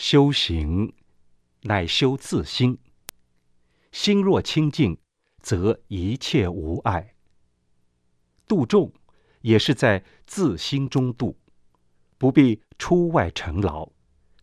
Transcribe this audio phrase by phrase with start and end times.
[0.00, 0.94] 修行
[1.64, 2.78] 乃修自心，
[3.92, 4.98] 心若清净，
[5.42, 7.16] 则一切无碍。
[8.48, 8.90] 度众
[9.42, 11.38] 也是在自心中度，
[12.16, 13.92] 不必出外成劳，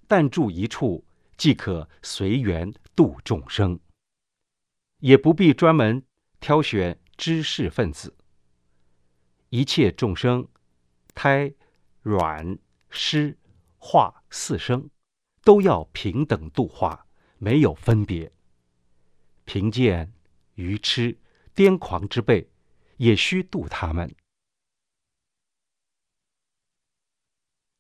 [0.07, 1.04] 但住一处
[1.35, 3.79] 即可随缘度众生，
[4.99, 6.05] 也不必专门
[6.39, 8.15] 挑选知识分子。
[9.49, 10.47] 一切众生，
[11.15, 11.51] 胎、
[12.03, 12.60] 卵、
[12.92, 13.35] 湿、
[13.79, 14.87] 化四生。
[15.48, 17.05] 都要平等度化，
[17.38, 18.30] 没有分别。
[19.46, 20.12] 贫贱、
[20.55, 21.18] 愚痴、
[21.55, 22.50] 癫狂之辈，
[22.98, 24.14] 也需度他们。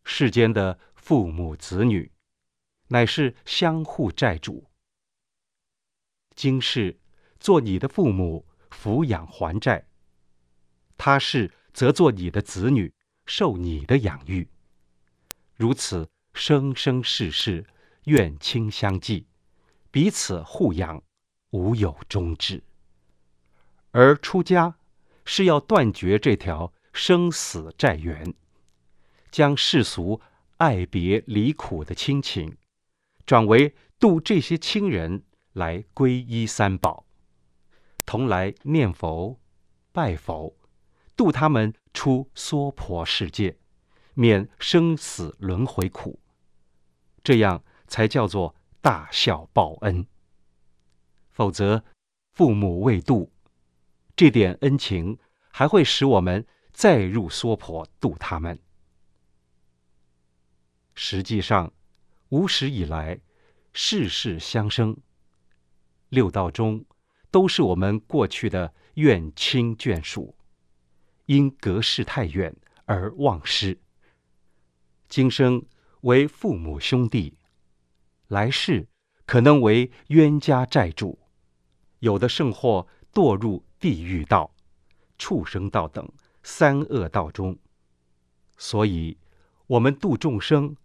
[0.05, 2.09] 世间的父母子女，
[2.87, 4.65] 乃是相互债主。
[6.37, 6.97] 今世
[7.37, 9.83] 做你的父母，抚养还债；
[10.97, 12.93] 他世则做你的子女，
[13.25, 14.47] 受你的养育。
[15.57, 16.07] 如此。
[16.37, 17.65] 生生世世，
[18.03, 19.25] 愿亲相继，
[19.89, 21.01] 彼此护养，
[21.49, 22.63] 无有终止。
[23.89, 24.77] 而出家
[25.25, 28.35] 是要断绝这条生死债缘，
[29.31, 30.21] 将世俗
[30.57, 32.55] 爱别离苦的亲情，
[33.25, 37.07] 转为度这些亲人来皈依三宝，
[38.05, 39.39] 同来念佛、
[39.91, 40.55] 拜佛，
[41.15, 43.57] 度他们出娑婆世界，
[44.13, 46.19] 免生死轮回苦。
[47.27, 50.07] 这样才叫做大孝报恩。
[51.29, 51.83] 否则，
[52.31, 53.33] 父母未度，
[54.15, 55.19] 这点恩情
[55.51, 58.57] 还会使我们再入娑婆度他们。
[60.95, 61.73] 实际上，
[62.29, 63.19] 无始以来，
[63.73, 64.95] 世世相生，
[66.07, 66.85] 六道中
[67.29, 70.33] 都是我们过去的怨亲眷属，
[71.25, 72.55] 因隔世太远
[72.85, 73.77] 而忘失。
[75.09, 75.61] 今生。
[76.01, 77.37] 为父母兄弟，
[78.27, 78.87] 来世
[79.25, 81.19] 可能为冤家债主，
[81.99, 84.53] 有的甚或堕入地狱道、
[85.17, 86.07] 畜生道等
[86.43, 87.57] 三恶道中。
[88.57, 89.17] 所以，
[89.67, 90.75] 我们度众生，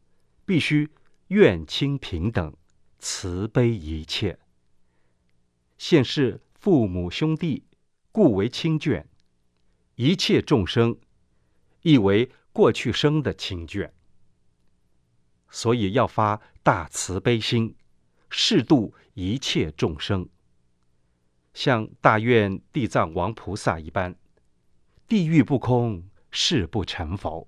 [0.44, 0.88] 必须
[1.28, 2.54] 愿亲平等，
[2.98, 4.38] 慈悲一切。
[5.78, 7.64] 现世父母兄弟，
[8.10, 9.04] 故为亲眷；
[9.94, 10.96] 一切众生，
[11.82, 13.90] 亦为过去生的亲眷。
[15.54, 17.76] 所以要发大慈悲心，
[18.30, 20.26] 适度一切众生，
[21.52, 24.16] 像大愿地藏王菩萨一般，
[25.06, 27.46] 地狱不空，誓不成佛。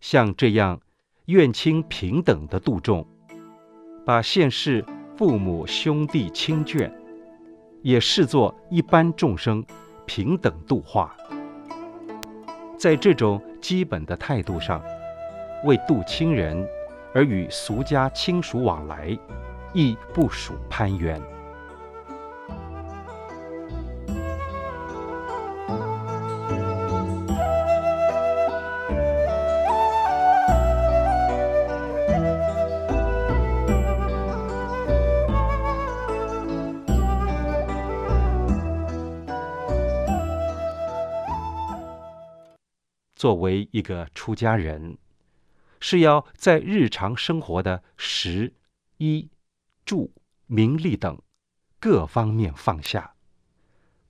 [0.00, 0.80] 像这样
[1.24, 3.04] 愿亲平等的度众，
[4.06, 4.86] 把现世
[5.16, 6.88] 父母兄弟亲眷，
[7.82, 9.66] 也视作一般众生
[10.06, 11.16] 平等度化。
[12.78, 14.80] 在这种基本的态度上。
[15.64, 16.68] 为度亲人
[17.14, 19.18] 而与俗家亲属往来，
[19.72, 21.18] 亦不属攀缘。
[43.16, 44.98] 作为一个出家人。
[45.86, 48.54] 是要在日常生活的食、
[48.96, 49.28] 衣、
[49.84, 50.14] 住、
[50.46, 51.20] 名利等
[51.78, 53.14] 各方面放下，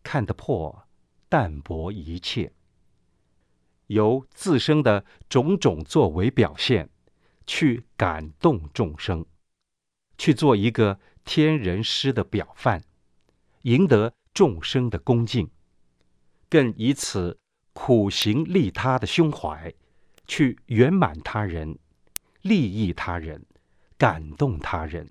[0.01, 0.87] 看得破，
[1.29, 2.53] 淡泊一切，
[3.89, 6.89] 由自身的种种作为表现，
[7.45, 9.27] 去感动众生，
[10.17, 12.85] 去做一个天人师的表范，
[13.63, 15.51] 赢得众生的恭敬，
[16.49, 17.37] 更以此
[17.73, 19.75] 苦行利他的胸怀。
[20.27, 21.79] 去圆满他人、
[22.43, 23.45] 利益他人、
[23.97, 25.11] 感动他人，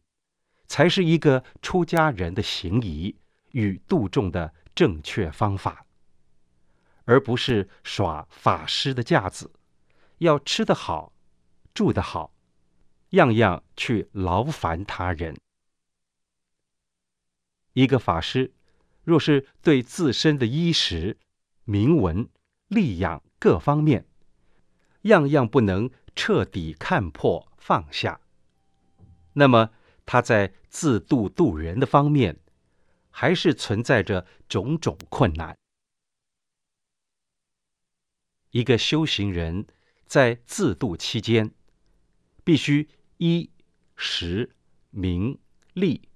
[0.67, 3.15] 才是一个出家人的行仪
[3.51, 5.85] 与度众的正确方法，
[7.05, 9.51] 而不是耍法师的架子，
[10.17, 11.13] 要吃得好、
[11.73, 12.33] 住得好，
[13.09, 15.35] 样样去劳烦他人。
[17.73, 18.53] 一个法师
[19.03, 21.17] 若是对自身的衣食、
[21.65, 22.29] 名闻、
[22.67, 24.05] 利养各方面，
[25.03, 28.19] 样样不能彻底看破放下，
[29.33, 29.71] 那么
[30.05, 32.39] 他在自度度人的方面，
[33.09, 35.57] 还是存在着种种困难。
[38.51, 39.65] 一个修行人
[40.05, 41.51] 在自度期间，
[42.43, 43.49] 必须衣
[43.95, 44.55] 食
[44.91, 45.39] 名
[45.73, 46.09] 利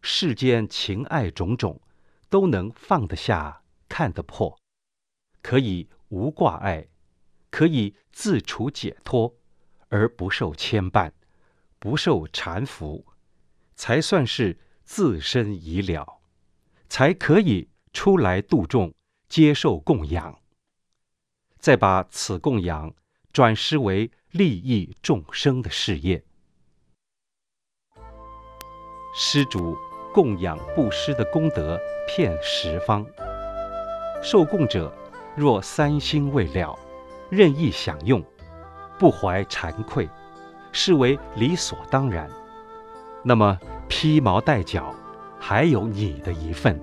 [0.00, 1.80] 世间情爱种种，
[2.28, 4.56] 都能放得下、看得破，
[5.42, 6.89] 可以无挂碍。
[7.50, 9.34] 可以自处解脱，
[9.88, 11.12] 而不受牵绊，
[11.78, 13.04] 不受缠缚，
[13.74, 16.20] 才算是自身已了，
[16.88, 18.94] 才可以出来度众，
[19.28, 20.38] 接受供养。
[21.58, 22.94] 再把此供养
[23.32, 26.24] 转施为利益众生的事业。
[29.14, 29.76] 施主
[30.14, 33.04] 供养布施的功德遍十方，
[34.22, 34.94] 受供者
[35.36, 36.78] 若三心未了，
[37.30, 38.22] 任意享用，
[38.98, 40.08] 不怀惭愧，
[40.72, 42.28] 视为理所当然，
[43.22, 44.94] 那么披毛戴角，
[45.38, 46.78] 还有你的一份。